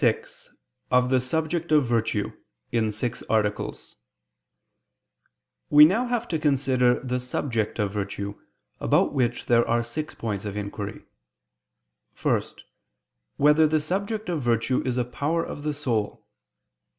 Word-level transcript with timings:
________________________QUESTION 0.03 0.23
56 0.23 0.55
OF 0.89 1.09
THE 1.11 1.19
SUBJECT 1.19 1.71
OF 1.71 1.85
VIRTUE 1.85 2.33
(In 2.71 2.89
Six 2.91 3.21
Articles) 3.29 3.97
We 5.69 5.85
now 5.85 6.07
have 6.07 6.27
to 6.29 6.39
consider 6.39 6.99
the 7.01 7.19
subject 7.19 7.77
of 7.77 7.91
virtue, 7.91 8.33
about 8.79 9.13
which 9.13 9.45
there 9.45 9.67
are 9.67 9.83
six 9.83 10.15
points 10.15 10.43
of 10.43 10.57
inquiry: 10.57 11.03
(1) 12.19 12.41
Whether 13.37 13.67
the 13.67 13.79
subject 13.79 14.27
of 14.27 14.41
virtue 14.41 14.81
is 14.83 14.97
a 14.97 15.05
power 15.05 15.43
of 15.45 15.61
the 15.61 15.71
soul? 15.71 16.25